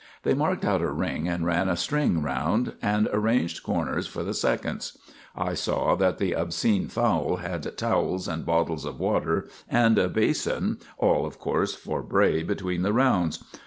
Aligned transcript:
They 0.23 0.33
marked 0.33 0.65
out 0.65 0.81
a 0.81 0.89
ring 0.91 1.27
and 1.27 1.45
ran 1.45 1.69
a 1.69 1.77
string 1.77 2.23
round 2.23 2.73
and 2.81 3.07
arranged 3.13 3.61
corners 3.61 4.07
for 4.07 4.23
the 4.23 4.33
seconds; 4.33 4.97
and 5.35 5.49
I 5.49 5.53
saw 5.53 5.93
that 5.93 6.17
the 6.17 6.33
obscene 6.33 6.87
Fowle 6.87 7.37
had 7.37 7.77
towels 7.77 8.27
and 8.27 8.43
bottles 8.43 8.83
of 8.83 8.99
water 8.99 9.47
and 9.69 9.99
a 9.99 10.09
basin 10.09 10.79
all, 10.97 11.27
of 11.27 11.37
course, 11.37 11.75
for 11.75 12.01
Bray 12.01 12.41
between 12.41 12.81
the 12.81 12.93
rounds. 12.93 13.43